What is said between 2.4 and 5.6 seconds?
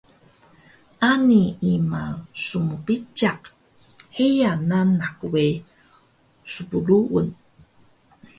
smbiciq heya nanak we